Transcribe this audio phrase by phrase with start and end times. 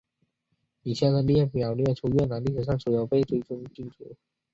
[0.81, 4.15] 以下的列表列出越南历史上所有被追尊君主。